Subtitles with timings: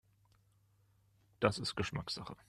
[1.39, 2.35] Das ist Geschmackssache.